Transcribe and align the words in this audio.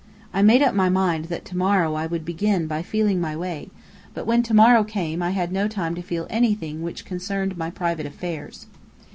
I 0.33 0.41
made 0.41 0.63
up 0.63 0.73
my 0.73 0.89
mind 0.89 1.25
that 1.25 1.45
to 1.45 1.55
morrow 1.55 1.93
I 1.93 2.07
would 2.07 2.25
begin 2.25 2.65
by 2.65 2.81
feeling 2.81 3.21
my 3.21 3.35
way, 3.37 3.69
but 4.15 4.25
when 4.25 4.41
to 4.41 4.53
morrow 4.55 4.83
came 4.83 5.21
I 5.21 5.29
had 5.29 5.51
no 5.51 5.67
time 5.67 5.93
to 5.93 6.01
feel 6.01 6.25
anything 6.27 6.81
which 6.81 7.05
concerned 7.05 7.55
my 7.55 7.69
private 7.69 8.07
affairs. 8.07 8.65